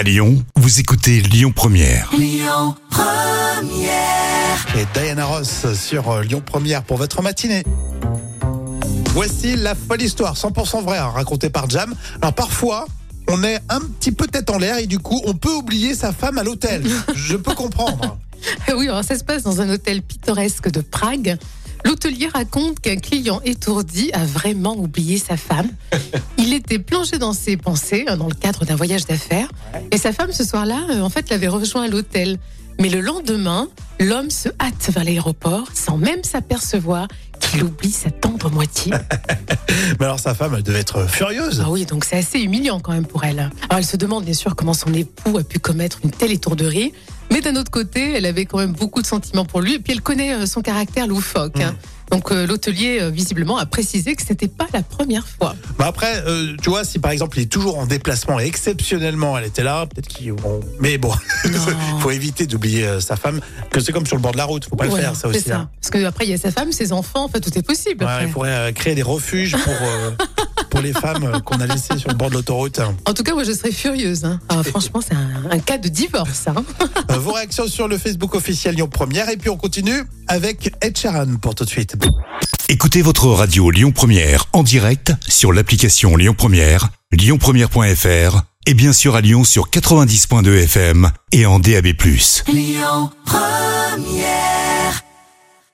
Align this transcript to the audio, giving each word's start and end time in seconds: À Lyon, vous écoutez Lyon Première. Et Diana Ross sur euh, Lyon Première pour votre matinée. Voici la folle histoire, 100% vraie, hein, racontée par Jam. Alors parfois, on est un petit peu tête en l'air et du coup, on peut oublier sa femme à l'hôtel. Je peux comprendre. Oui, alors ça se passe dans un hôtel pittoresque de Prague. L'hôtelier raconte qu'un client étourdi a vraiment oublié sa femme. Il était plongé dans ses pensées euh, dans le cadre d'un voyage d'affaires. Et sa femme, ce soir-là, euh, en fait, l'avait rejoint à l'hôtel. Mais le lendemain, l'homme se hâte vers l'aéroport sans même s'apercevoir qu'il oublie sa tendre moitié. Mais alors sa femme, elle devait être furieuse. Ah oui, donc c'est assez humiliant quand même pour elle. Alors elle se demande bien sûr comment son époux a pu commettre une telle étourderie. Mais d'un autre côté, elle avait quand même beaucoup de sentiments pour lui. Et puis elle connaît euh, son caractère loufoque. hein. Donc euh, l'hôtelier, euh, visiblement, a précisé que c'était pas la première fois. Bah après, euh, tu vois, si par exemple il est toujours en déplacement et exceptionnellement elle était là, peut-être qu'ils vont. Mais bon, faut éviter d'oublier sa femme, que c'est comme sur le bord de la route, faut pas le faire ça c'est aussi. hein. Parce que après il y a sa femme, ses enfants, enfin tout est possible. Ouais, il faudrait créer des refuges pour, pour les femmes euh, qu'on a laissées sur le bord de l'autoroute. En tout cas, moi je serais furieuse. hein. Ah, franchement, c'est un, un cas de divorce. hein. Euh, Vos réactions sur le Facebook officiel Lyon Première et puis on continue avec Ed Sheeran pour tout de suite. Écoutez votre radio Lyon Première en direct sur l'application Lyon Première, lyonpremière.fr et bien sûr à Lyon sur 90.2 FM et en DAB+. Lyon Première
À 0.00 0.02
Lyon, 0.02 0.42
vous 0.56 0.80
écoutez 0.80 1.20
Lyon 1.20 1.52
Première. 1.54 2.10
Et 4.74 4.86
Diana 4.94 5.26
Ross 5.26 5.66
sur 5.74 6.10
euh, 6.10 6.22
Lyon 6.22 6.40
Première 6.40 6.82
pour 6.84 6.96
votre 6.96 7.20
matinée. 7.20 7.64
Voici 9.10 9.56
la 9.56 9.74
folle 9.74 10.00
histoire, 10.00 10.36
100% 10.36 10.84
vraie, 10.84 10.96
hein, 10.96 11.10
racontée 11.14 11.50
par 11.50 11.68
Jam. 11.68 11.94
Alors 12.22 12.32
parfois, 12.32 12.86
on 13.28 13.44
est 13.44 13.60
un 13.68 13.80
petit 13.80 14.12
peu 14.12 14.26
tête 14.26 14.48
en 14.48 14.56
l'air 14.56 14.78
et 14.78 14.86
du 14.86 15.00
coup, 15.00 15.20
on 15.26 15.34
peut 15.34 15.52
oublier 15.52 15.94
sa 15.94 16.14
femme 16.14 16.38
à 16.38 16.44
l'hôtel. 16.44 16.82
Je 17.14 17.36
peux 17.36 17.52
comprendre. 17.52 18.16
Oui, 18.74 18.88
alors 18.88 19.04
ça 19.04 19.18
se 19.18 19.24
passe 19.24 19.42
dans 19.42 19.60
un 19.60 19.68
hôtel 19.68 20.00
pittoresque 20.00 20.70
de 20.70 20.80
Prague. 20.80 21.36
L'hôtelier 21.84 22.28
raconte 22.28 22.80
qu'un 22.80 22.96
client 22.96 23.40
étourdi 23.44 24.10
a 24.12 24.24
vraiment 24.24 24.76
oublié 24.76 25.18
sa 25.18 25.36
femme. 25.36 25.68
Il 26.38 26.52
était 26.52 26.78
plongé 26.78 27.18
dans 27.18 27.32
ses 27.32 27.56
pensées 27.56 28.04
euh, 28.08 28.16
dans 28.16 28.28
le 28.28 28.34
cadre 28.34 28.64
d'un 28.64 28.76
voyage 28.76 29.06
d'affaires. 29.06 29.48
Et 29.90 29.98
sa 29.98 30.12
femme, 30.12 30.32
ce 30.32 30.44
soir-là, 30.44 30.80
euh, 30.90 31.00
en 31.00 31.10
fait, 31.10 31.30
l'avait 31.30 31.48
rejoint 31.48 31.84
à 31.84 31.88
l'hôtel. 31.88 32.38
Mais 32.78 32.88
le 32.88 33.00
lendemain, 33.00 33.68
l'homme 33.98 34.30
se 34.30 34.48
hâte 34.60 34.90
vers 34.90 35.04
l'aéroport 35.04 35.68
sans 35.74 35.98
même 35.98 36.24
s'apercevoir 36.24 37.08
qu'il 37.38 37.62
oublie 37.62 37.90
sa 37.90 38.10
tendre 38.10 38.50
moitié. 38.50 38.92
Mais 39.98 40.06
alors 40.06 40.18
sa 40.18 40.34
femme, 40.34 40.54
elle 40.56 40.62
devait 40.62 40.80
être 40.80 41.06
furieuse. 41.06 41.62
Ah 41.64 41.70
oui, 41.70 41.84
donc 41.84 42.04
c'est 42.04 42.16
assez 42.16 42.38
humiliant 42.38 42.80
quand 42.80 42.92
même 42.92 43.06
pour 43.06 43.24
elle. 43.24 43.50
Alors 43.68 43.78
elle 43.78 43.84
se 43.84 43.96
demande 43.96 44.24
bien 44.24 44.34
sûr 44.34 44.56
comment 44.56 44.72
son 44.72 44.94
époux 44.94 45.36
a 45.36 45.42
pu 45.44 45.58
commettre 45.58 45.98
une 46.04 46.10
telle 46.10 46.32
étourderie. 46.32 46.92
Mais 47.32 47.40
d'un 47.40 47.56
autre 47.56 47.70
côté, 47.70 48.12
elle 48.14 48.26
avait 48.26 48.44
quand 48.44 48.58
même 48.58 48.72
beaucoup 48.72 49.02
de 49.02 49.06
sentiments 49.06 49.44
pour 49.44 49.60
lui. 49.60 49.74
Et 49.74 49.78
puis 49.78 49.92
elle 49.92 50.00
connaît 50.02 50.34
euh, 50.34 50.46
son 50.46 50.62
caractère 50.62 51.06
loufoque. 51.06 51.60
hein. 51.60 51.76
Donc 52.10 52.32
euh, 52.32 52.44
l'hôtelier, 52.44 52.98
euh, 53.00 53.08
visiblement, 53.10 53.56
a 53.56 53.66
précisé 53.66 54.16
que 54.16 54.22
c'était 54.26 54.48
pas 54.48 54.66
la 54.72 54.82
première 54.82 55.28
fois. 55.28 55.54
Bah 55.78 55.86
après, 55.86 56.24
euh, 56.26 56.56
tu 56.60 56.68
vois, 56.68 56.82
si 56.82 56.98
par 56.98 57.12
exemple 57.12 57.38
il 57.38 57.42
est 57.42 57.46
toujours 57.46 57.78
en 57.78 57.86
déplacement 57.86 58.40
et 58.40 58.46
exceptionnellement 58.46 59.38
elle 59.38 59.44
était 59.44 59.62
là, 59.62 59.86
peut-être 59.86 60.08
qu'ils 60.08 60.32
vont. 60.32 60.58
Mais 60.80 60.98
bon, 60.98 61.12
faut 62.00 62.10
éviter 62.10 62.46
d'oublier 62.48 63.00
sa 63.00 63.14
femme, 63.14 63.40
que 63.70 63.78
c'est 63.78 63.92
comme 63.92 64.06
sur 64.06 64.16
le 64.16 64.22
bord 64.22 64.32
de 64.32 64.38
la 64.38 64.44
route, 64.44 64.64
faut 64.64 64.74
pas 64.74 64.86
le 64.86 64.90
faire 64.90 65.14
ça 65.14 65.28
c'est 65.32 65.38
aussi. 65.38 65.52
hein. 65.52 65.70
Parce 65.80 65.90
que 65.92 66.04
après 66.04 66.26
il 66.26 66.30
y 66.30 66.34
a 66.34 66.38
sa 66.38 66.50
femme, 66.50 66.72
ses 66.72 66.92
enfants, 66.92 67.24
enfin 67.26 67.38
tout 67.38 67.56
est 67.56 67.62
possible. 67.62 68.04
Ouais, 68.04 68.24
il 68.24 68.28
faudrait 68.32 68.72
créer 68.72 68.96
des 68.96 69.02
refuges 69.02 69.56
pour, 69.56 69.72
pour 70.70 70.80
les 70.80 70.92
femmes 70.92 71.24
euh, 71.24 71.40
qu'on 71.40 71.60
a 71.60 71.66
laissées 71.66 71.98
sur 71.98 72.08
le 72.10 72.14
bord 72.14 72.30
de 72.30 72.34
l'autoroute. 72.36 72.80
En 73.06 73.12
tout 73.12 73.22
cas, 73.22 73.34
moi 73.34 73.44
je 73.44 73.52
serais 73.52 73.72
furieuse. 73.72 74.24
hein. 74.24 74.38
Ah, 74.48 74.62
franchement, 74.62 75.00
c'est 75.06 75.14
un, 75.14 75.50
un 75.50 75.58
cas 75.58 75.78
de 75.78 75.88
divorce. 75.88 76.44
hein. 76.46 76.54
Euh, 77.10 77.18
Vos 77.18 77.32
réactions 77.32 77.66
sur 77.66 77.88
le 77.88 77.98
Facebook 77.98 78.34
officiel 78.34 78.76
Lyon 78.76 78.88
Première 78.88 79.28
et 79.28 79.36
puis 79.36 79.50
on 79.50 79.56
continue 79.56 80.04
avec 80.28 80.72
Ed 80.80 80.96
Sheeran 80.96 81.36
pour 81.40 81.54
tout 81.54 81.64
de 81.64 81.70
suite. 81.70 81.96
Écoutez 82.68 83.02
votre 83.02 83.26
radio 83.26 83.70
Lyon 83.70 83.90
Première 83.92 84.46
en 84.52 84.62
direct 84.62 85.12
sur 85.28 85.52
l'application 85.52 86.16
Lyon 86.16 86.34
Première, 86.36 86.88
lyonpremière.fr 87.12 88.42
et 88.66 88.74
bien 88.74 88.92
sûr 88.92 89.16
à 89.16 89.20
Lyon 89.20 89.42
sur 89.44 89.70
90.2 89.70 90.62
FM 90.64 91.10
et 91.32 91.46
en 91.46 91.58
DAB+. 91.58 91.86
Lyon 92.46 93.10
Première 93.24 94.59